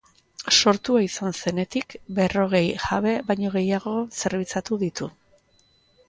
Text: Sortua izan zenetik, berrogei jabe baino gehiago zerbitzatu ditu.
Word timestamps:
Sortua 0.59 1.01
izan 1.07 1.33
zenetik, 1.41 1.95
berrogei 2.19 2.61
jabe 2.85 3.13
baino 3.27 3.51
gehiago 3.57 3.93
zerbitzatu 4.23 4.79
ditu. 4.85 5.11